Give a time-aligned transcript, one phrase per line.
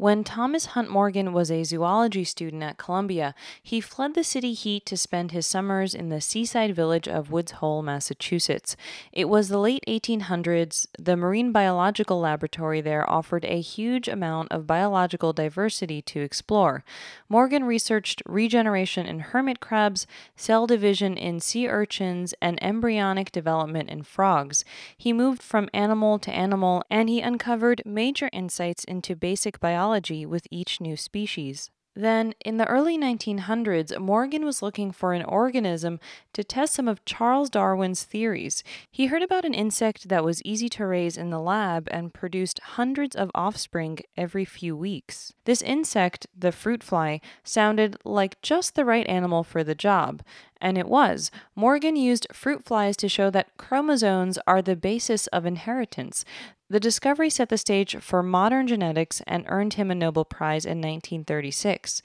[0.00, 4.86] When Thomas Hunt Morgan was a zoology student at Columbia, he fled the city heat
[4.86, 8.78] to spend his summers in the seaside village of Woods Hole, Massachusetts.
[9.12, 10.86] It was the late 1800s.
[10.98, 16.82] The Marine Biological Laboratory there offered a huge amount of biological diversity to explore.
[17.28, 24.02] Morgan researched regeneration in hermit crabs, cell division in sea urchins, and embryonic development in
[24.02, 24.64] frogs.
[24.96, 29.89] He moved from animal to animal and he uncovered major insights into basic biology
[30.26, 31.70] with each new species.
[31.96, 35.98] Then, in the early 1900s, Morgan was looking for an organism
[36.32, 38.62] to test some of Charles Darwin's theories.
[38.92, 42.60] He heard about an insect that was easy to raise in the lab and produced
[42.60, 45.32] hundreds of offspring every few weeks.
[45.46, 50.22] This insect, the fruit fly, sounded like just the right animal for the job,
[50.60, 51.32] and it was.
[51.56, 56.24] Morgan used fruit flies to show that chromosomes are the basis of inheritance.
[56.70, 60.78] The discovery set the stage for modern genetics and earned him a Nobel Prize in
[60.78, 62.00] 1936.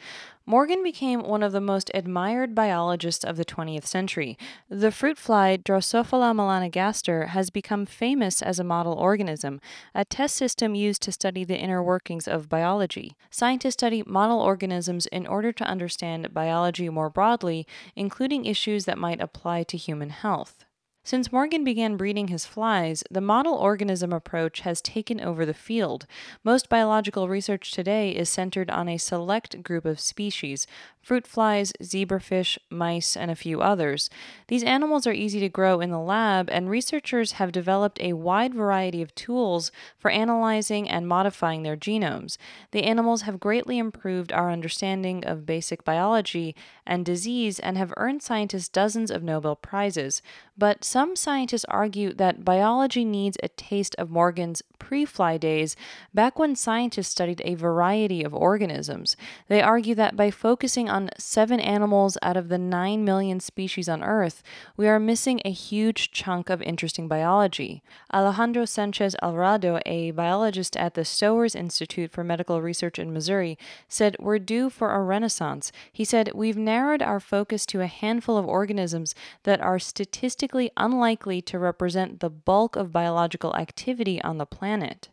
[0.48, 4.40] Morgan became one of the most admired biologists of the 20th century.
[4.68, 9.62] The fruit fly Drosophila melanogaster has become famous as a model organism,
[9.94, 13.16] a test system used to study the inner workings of biology.
[13.30, 19.22] Scientists study model organisms in order to understand biology more broadly, including issues that might
[19.22, 20.65] apply to human health.
[21.06, 26.08] Since Morgan began breeding his flies, the model organism approach has taken over the field.
[26.44, 30.66] Most biological research today is centered on a select group of species
[31.06, 34.10] fruit flies, zebrafish, mice, and a few others.
[34.48, 38.56] These animals are easy to grow in the lab, and researchers have developed a wide
[38.56, 42.38] variety of tools for analyzing and modifying their genomes.
[42.72, 46.56] The animals have greatly improved our understanding of basic biology
[46.88, 50.24] and disease and have earned scientists dozens of Nobel Prizes.
[50.58, 55.76] But some scientists argue that biology needs a taste of Morgan's pre fly days,
[56.14, 59.18] back when scientists studied a variety of organisms.
[59.48, 64.04] They argue that by focusing on seven animals out of the 9 million species on
[64.04, 64.42] Earth,
[64.78, 67.84] we are missing a huge chunk of interesting biology.
[68.14, 73.58] Alejandro Sanchez Alvarado, a biologist at the Stowers Institute for Medical Research in Missouri,
[73.88, 75.72] said, We're due for a renaissance.
[75.92, 81.42] He said, We've narrowed our focus to a handful of organisms that are statistically unlikely
[81.44, 85.10] to represent the bulk of biological activity on the planet.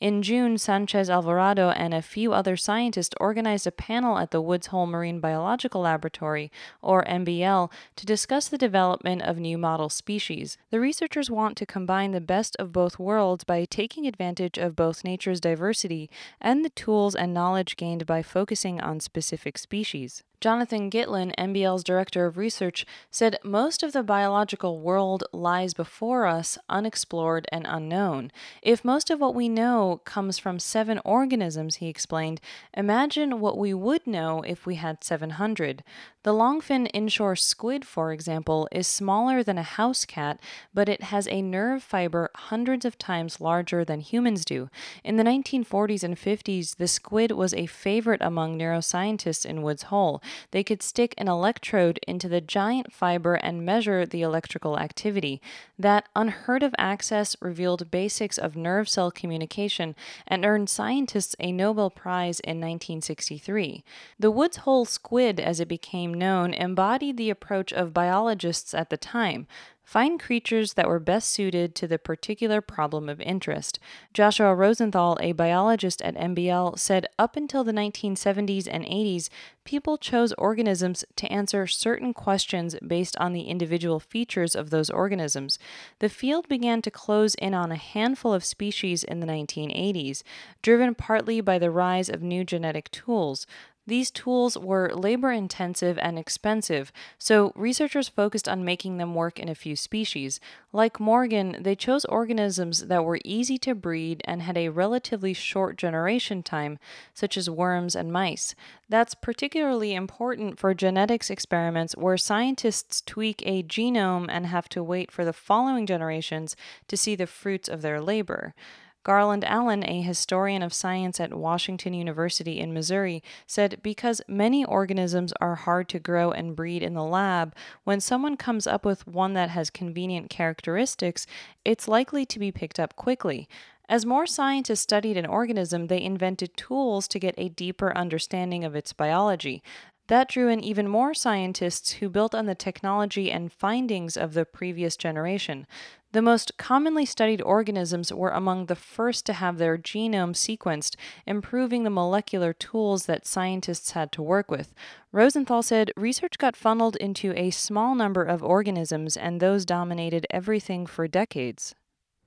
[0.00, 4.68] In June, Sanchez Alvarado and a few other scientists organized a panel at the Woods
[4.68, 6.50] Hole Marine Biological Laboratory,
[6.80, 10.56] or MBL, to discuss the development of new model species.
[10.70, 15.04] The researchers want to combine the best of both worlds by taking advantage of both
[15.04, 16.08] nature's diversity
[16.40, 20.22] and the tools and knowledge gained by focusing on specific species.
[20.40, 26.56] Jonathan Gitlin, MBL's director of research, said most of the biological world lies before us,
[26.66, 28.32] unexplored and unknown.
[28.62, 32.40] If most of what we know comes from seven organisms, he explained,
[32.72, 35.84] imagine what we would know if we had 700.
[36.22, 40.38] The longfin inshore squid, for example, is smaller than a house cat,
[40.72, 44.68] but it has a nerve fiber hundreds of times larger than humans do.
[45.02, 50.22] In the 1940s and 50s, the squid was a favorite among neuroscientists in Woods Hole.
[50.50, 55.40] They could stick an electrode into the giant fiber and measure the electrical activity.
[55.78, 59.94] That unheard of access revealed basics of nerve cell communication
[60.26, 63.84] and earned scientists a Nobel Prize in 1963.
[64.18, 68.90] The Woods Hole squid, as it became became known embodied the approach of biologists at
[68.90, 69.46] the time
[69.90, 73.80] find creatures that were best suited to the particular problem of interest.
[74.14, 79.30] Joshua Rosenthal, a biologist at MBL, said up until the 1970s and 80s,
[79.64, 85.58] people chose organisms to answer certain questions based on the individual features of those organisms.
[85.98, 90.22] The field began to close in on a handful of species in the 1980s,
[90.62, 93.44] driven partly by the rise of new genetic tools.
[93.86, 99.48] These tools were labor intensive and expensive, so researchers focused on making them work in
[99.48, 100.38] a few species.
[100.72, 105.76] Like Morgan, they chose organisms that were easy to breed and had a relatively short
[105.76, 106.78] generation time,
[107.14, 108.54] such as worms and mice.
[108.88, 115.10] That's particularly important for genetics experiments where scientists tweak a genome and have to wait
[115.10, 116.54] for the following generations
[116.88, 118.54] to see the fruits of their labor.
[119.02, 125.32] Garland Allen, a historian of science at Washington University in Missouri, said because many organisms
[125.40, 127.54] are hard to grow and breed in the lab,
[127.84, 131.26] when someone comes up with one that has convenient characteristics,
[131.64, 133.48] it's likely to be picked up quickly.
[133.88, 138.76] As more scientists studied an organism, they invented tools to get a deeper understanding of
[138.76, 139.64] its biology.
[140.10, 144.44] That drew in even more scientists who built on the technology and findings of the
[144.44, 145.68] previous generation.
[146.10, 150.96] The most commonly studied organisms were among the first to have their genome sequenced,
[151.26, 154.74] improving the molecular tools that scientists had to work with.
[155.12, 160.86] Rosenthal said research got funneled into a small number of organisms, and those dominated everything
[160.86, 161.76] for decades.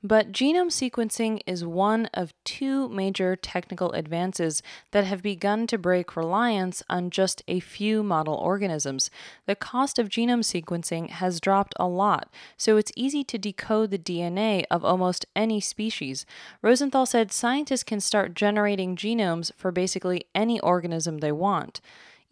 [0.05, 4.61] But genome sequencing is one of two major technical advances
[4.91, 9.09] that have begun to break reliance on just a few model organisms.
[9.45, 12.27] The cost of genome sequencing has dropped a lot,
[12.57, 16.25] so it's easy to decode the DNA of almost any species.
[16.61, 21.79] Rosenthal said scientists can start generating genomes for basically any organism they want.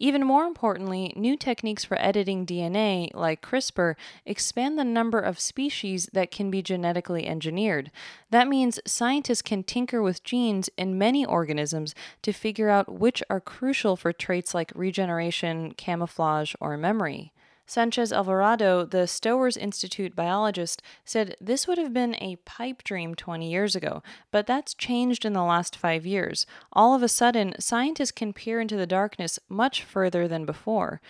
[0.02, 3.94] Even more importantly, new techniques for editing DNA, like CRISPR,
[4.26, 7.92] expand the number of species that can be genetically engineered.
[8.30, 13.38] That means scientists can tinker with genes in many organisms to figure out which are
[13.38, 17.32] crucial for traits like regeneration, camouflage, or memory.
[17.72, 23.50] Sanchez Alvarado, the Stowers Institute biologist, said this would have been a pipe dream 20
[23.50, 26.44] years ago, but that's changed in the last five years.
[26.74, 31.00] All of a sudden, scientists can peer into the darkness much further than before.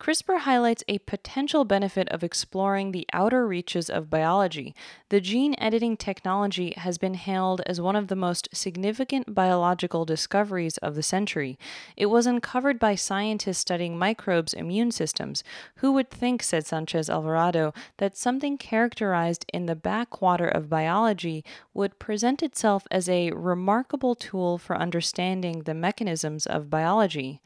[0.00, 4.74] CRISPR highlights a potential benefit of exploring the outer reaches of biology.
[5.10, 10.78] The gene editing technology has been hailed as one of the most significant biological discoveries
[10.78, 11.58] of the century.
[11.98, 15.44] It was uncovered by scientists studying microbes' immune systems.
[15.76, 21.44] Who would think, said Sanchez Alvarado, that something characterized in the backwater of biology
[21.74, 27.42] would present itself as a remarkable tool for understanding the mechanisms of biology?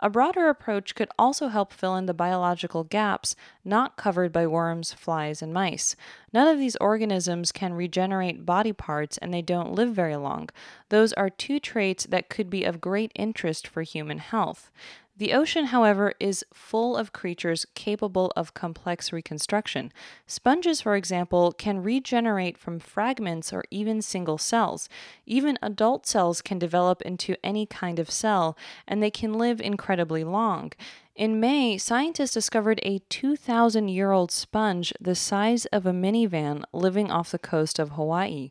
[0.00, 4.92] A broader approach could also help fill in the biological gaps not covered by worms,
[4.92, 5.94] flies, and mice.
[6.32, 10.50] None of these organisms can regenerate body parts and they don't live very long.
[10.88, 14.70] Those are two traits that could be of great interest for human health.
[15.16, 19.92] The ocean, however, is full of creatures capable of complex reconstruction.
[20.26, 24.88] Sponges, for example, can regenerate from fragments or even single cells.
[25.24, 28.58] Even adult cells can develop into any kind of cell,
[28.88, 30.72] and they can live incredibly long.
[31.14, 37.12] In May, scientists discovered a 2,000 year old sponge the size of a minivan living
[37.12, 38.50] off the coast of Hawaii.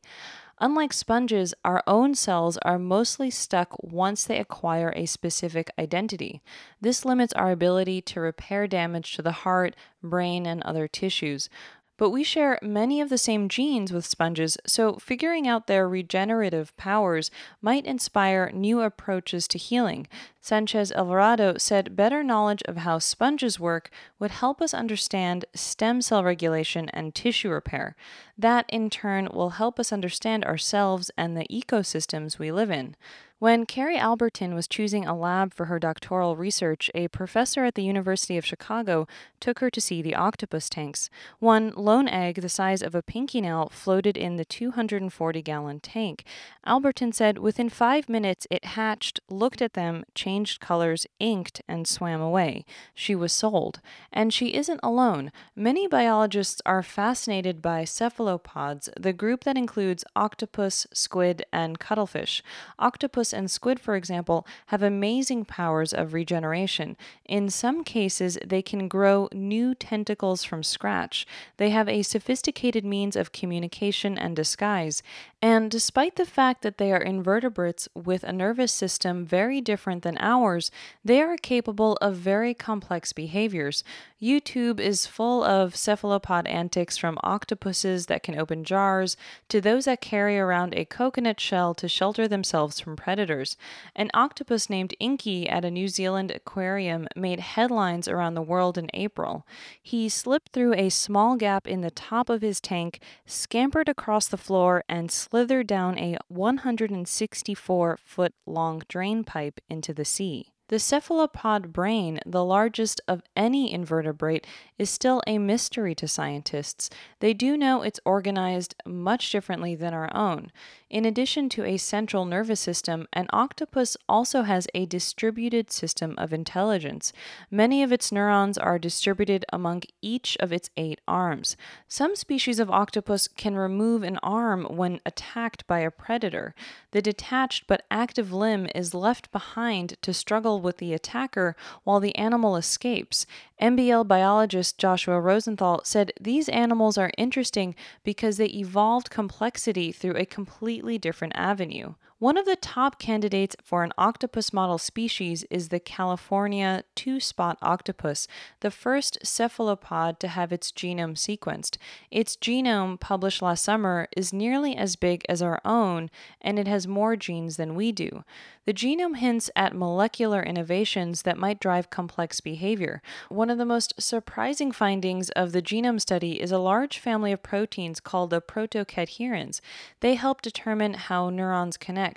[0.63, 6.41] Unlike sponges, our own cells are mostly stuck once they acquire a specific identity.
[6.79, 11.49] This limits our ability to repair damage to the heart, brain, and other tissues.
[11.97, 16.75] But we share many of the same genes with sponges, so figuring out their regenerative
[16.75, 17.29] powers
[17.61, 20.07] might inspire new approaches to healing.
[20.41, 26.23] Sanchez Alvarado said better knowledge of how sponges work would help us understand stem cell
[26.23, 27.95] regulation and tissue repair.
[28.37, 32.95] That, in turn, will help us understand ourselves and the ecosystems we live in.
[33.43, 37.83] When Carrie Albertin was choosing a lab for her doctoral research, a professor at the
[37.83, 39.05] University of Chicago
[39.41, 41.09] took her to see the octopus tanks.
[41.39, 46.23] One lone egg the size of a pinky nail floated in the 240 gallon tank.
[46.65, 52.21] Albertin said within five minutes it hatched, looked at them, changed colors, inked, and swam
[52.21, 52.63] away.
[52.95, 53.81] She was sold.
[54.13, 55.33] And she isn't alone.
[55.53, 62.41] Many biologists are fascinated by cephalopods, the group that includes octopus, squid, and cuttlefish.
[62.79, 66.95] Octopus and squid, for example, have amazing powers of regeneration.
[67.25, 71.27] In some cases, they can grow new tentacles from scratch.
[71.57, 75.03] They have a sophisticated means of communication and disguise.
[75.41, 80.17] And despite the fact that they are invertebrates with a nervous system very different than
[80.19, 80.71] ours,
[81.03, 83.83] they are capable of very complex behaviors.
[84.23, 89.17] YouTube is full of cephalopod antics from octopuses that can open jars
[89.49, 93.57] to those that carry around a coconut shell to shelter themselves from predators.
[93.97, 98.89] An octopus named Inky at a New Zealand aquarium made headlines around the world in
[98.93, 99.45] April.
[99.81, 104.37] He slipped through a small gap in the top of his tank, scampered across the
[104.37, 110.52] floor, and slithered down a 164 foot long drain pipe into the sea.
[110.69, 116.89] The cephalopod brain, the largest of any invertebrate, is still a mystery to scientists.
[117.19, 120.51] They do know it's organized much differently than our own.
[120.93, 126.31] In addition to a central nervous system, an octopus also has a distributed system of
[126.31, 127.11] intelligence.
[127.49, 131.57] Many of its neurons are distributed among each of its eight arms.
[131.87, 136.53] Some species of octopus can remove an arm when attacked by a predator.
[136.91, 142.15] The detached but active limb is left behind to struggle with the attacker while the
[142.15, 143.25] animal escapes.
[143.63, 150.25] MBL biologist Joshua Rosenthal said these animals are interesting because they evolved complexity through a
[150.25, 151.93] completely different avenue.
[152.23, 157.57] One of the top candidates for an octopus model species is the California two spot
[157.61, 158.29] octopus,
[158.61, 161.75] the first cephalopod to have its genome sequenced.
[162.11, 166.87] Its genome, published last summer, is nearly as big as our own, and it has
[166.87, 168.23] more genes than we do.
[168.65, 173.01] The genome hints at molecular innovations that might drive complex behavior.
[173.27, 177.43] One of the most surprising findings of the genome study is a large family of
[177.43, 179.59] proteins called the protocadherins.
[179.99, 182.12] They help determine how neurons connect.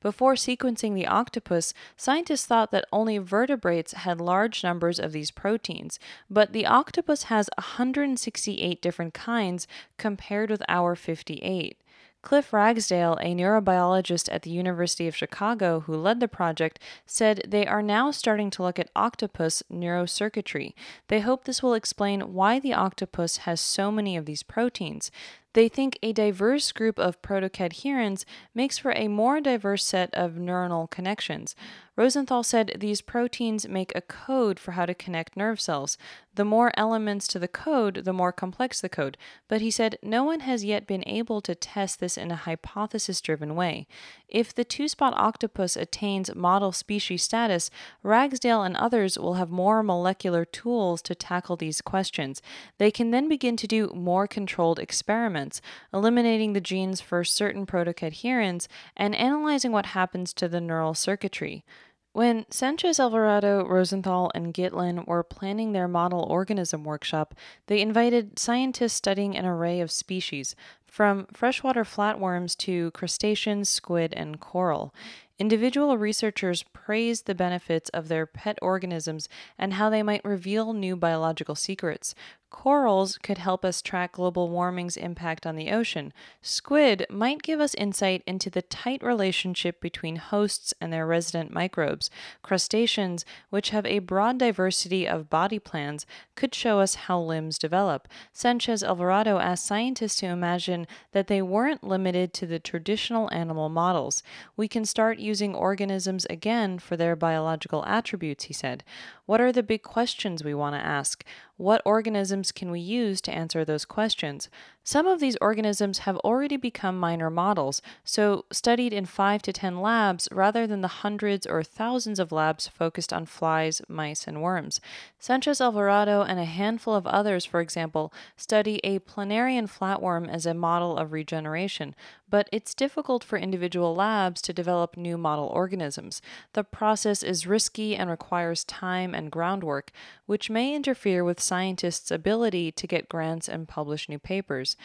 [0.00, 5.98] Before sequencing the octopus, scientists thought that only vertebrates had large numbers of these proteins,
[6.28, 9.66] but the octopus has 168 different kinds
[9.98, 11.76] compared with our 58.
[12.22, 17.66] Cliff Ragsdale, a neurobiologist at the University of Chicago who led the project, said they
[17.66, 20.74] are now starting to look at octopus neurocircuitry.
[21.08, 25.10] They hope this will explain why the octopus has so many of these proteins.
[25.52, 30.88] They think a diverse group of protocadherins makes for a more diverse set of neuronal
[30.88, 31.56] connections.
[31.96, 35.98] Rosenthal said these proteins make a code for how to connect nerve cells.
[36.34, 39.18] The more elements to the code, the more complex the code.
[39.48, 43.20] But he said no one has yet been able to test this in a hypothesis
[43.20, 43.88] driven way.
[44.28, 47.70] If the two spot octopus attains model species status,
[48.04, 52.40] Ragsdale and others will have more molecular tools to tackle these questions.
[52.78, 55.60] They can then begin to do more controlled experiments,
[55.92, 61.64] eliminating the genes for certain protocadherins and analyzing what happens to the neural circuitry.
[62.12, 67.34] When Sanchez Alvarado, Rosenthal, and Gitlin were planning their model organism workshop,
[67.68, 74.40] they invited scientists studying an array of species, from freshwater flatworms to crustaceans, squid, and
[74.40, 74.92] coral.
[75.40, 79.26] Individual researchers praised the benefits of their pet organisms
[79.58, 82.14] and how they might reveal new biological secrets.
[82.50, 86.12] Corals could help us track global warming's impact on the ocean.
[86.42, 92.10] Squid might give us insight into the tight relationship between hosts and their resident microbes.
[92.42, 98.08] Crustaceans, which have a broad diversity of body plans, could show us how limbs develop.
[98.32, 104.24] Sanchez Alvarado asked scientists to imagine that they weren't limited to the traditional animal models.
[104.56, 108.82] We can start using organisms again for their biological attributes, he said.
[109.26, 111.24] What are the big questions we want to ask?
[111.60, 114.48] What organisms can we use to answer those questions?
[114.82, 119.82] Some of these organisms have already become minor models, so studied in 5 to 10
[119.82, 124.80] labs rather than the hundreds or thousands of labs focused on flies, mice, and worms.
[125.18, 130.54] Sanchez Alvarado and a handful of others, for example, study a planarian flatworm as a
[130.54, 131.94] model of regeneration,
[132.30, 136.22] but it's difficult for individual labs to develop new model organisms.
[136.54, 139.90] The process is risky and requires time and groundwork,
[140.24, 144.76] which may interfere with scientists' ability to get grants and publish new papers.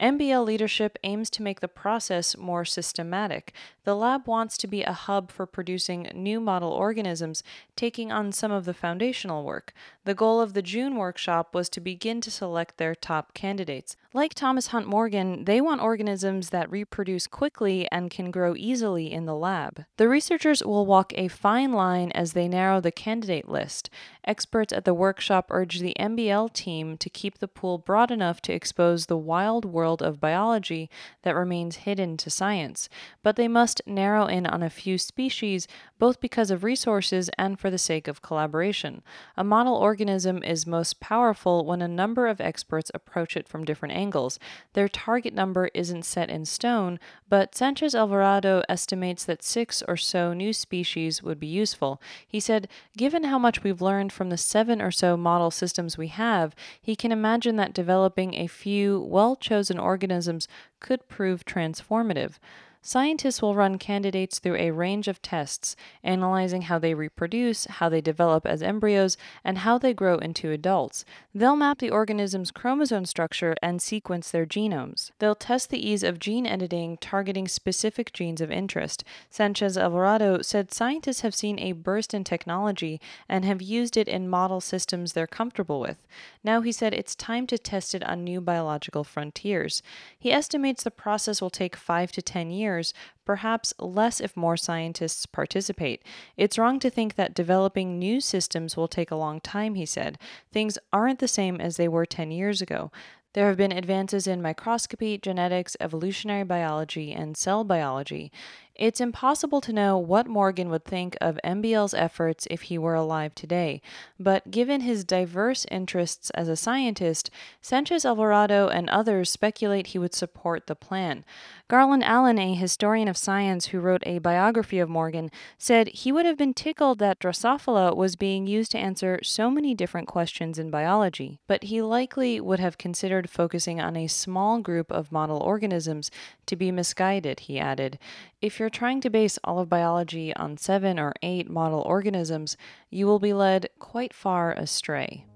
[0.00, 3.52] MBL leadership aims to make the process more systematic.
[3.84, 7.44] The lab wants to be a hub for producing new model organisms,
[7.76, 9.72] taking on some of the foundational work.
[10.04, 13.96] The goal of the June workshop was to begin to select their top candidates.
[14.12, 19.26] Like Thomas Hunt Morgan, they want organisms that reproduce quickly and can grow easily in
[19.26, 19.84] the lab.
[19.96, 23.90] The researchers will walk a fine line as they narrow the candidate list.
[24.24, 28.52] Experts at the workshop urge the MBL team to keep the pool broad enough to
[28.52, 30.88] expose the wild world of biology
[31.22, 32.88] that remains hidden to science,
[33.22, 37.70] but they must narrow in on a few species both because of resources and for
[37.70, 39.02] the sake of collaboration.
[39.36, 43.94] A model organism is most powerful when a number of experts approach it from different
[43.94, 44.38] angles.
[44.72, 46.98] Their target number isn't set in stone,
[47.28, 52.00] but Sanchez Alvarado estimates that six or so new species would be useful.
[52.26, 56.08] He said, Given how much we've learned from the seven or so model systems we
[56.08, 60.48] have, he can imagine that developing a few well chosen organisms
[60.80, 62.38] could prove transformative.
[62.86, 68.02] Scientists will run candidates through a range of tests, analyzing how they reproduce, how they
[68.02, 71.02] develop as embryos, and how they grow into adults.
[71.34, 75.12] They'll map the organism's chromosome structure and sequence their genomes.
[75.18, 79.02] They'll test the ease of gene editing targeting specific genes of interest.
[79.30, 83.00] Sanchez Alvarado said scientists have seen a burst in technology
[83.30, 86.06] and have used it in model systems they're comfortable with.
[86.44, 89.82] Now he said it's time to test it on new biological frontiers.
[90.18, 94.56] He estimates the process will take 5 to 10 years years, perhaps less if more
[94.56, 96.02] scientists participate.
[96.36, 100.18] It's wrong to think that developing new systems will take a long time, he said.
[100.52, 102.90] Things aren't the same as they were 10 years ago.
[103.34, 108.30] There have been advances in microscopy, genetics, evolutionary biology, and cell biology.
[108.76, 113.32] It's impossible to know what Morgan would think of MBL's efforts if he were alive
[113.32, 113.80] today,
[114.18, 120.12] but given his diverse interests as a scientist, Sanchez Alvarado and others speculate he would
[120.12, 121.24] support the plan.
[121.68, 126.26] Garland Allen, a historian of science who wrote a biography of Morgan, said he would
[126.26, 130.68] have been tickled that Drosophila was being used to answer so many different questions in
[130.70, 136.10] biology, but he likely would have considered focusing on a small group of model organisms
[136.46, 138.00] to be misguided, he added.
[138.42, 142.56] If you're trying to base all of biology on seven or eight model organisms,
[142.90, 145.26] you will be led quite far astray.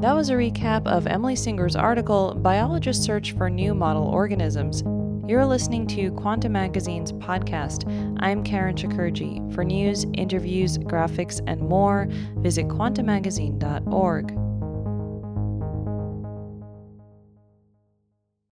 [0.00, 4.82] That was a recap of Emily Singer's article, Biologists Search for New Model Organisms.
[5.28, 7.84] You're listening to Quanta Magazine's podcast.
[8.18, 9.54] I'm Karen Chakurji.
[9.54, 14.49] For news, interviews, graphics, and more, visit quantamagazine.org.